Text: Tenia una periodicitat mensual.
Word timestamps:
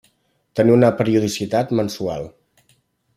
Tenia 0.59 0.77
una 0.77 0.89
periodicitat 1.01 1.75
mensual. 1.81 2.29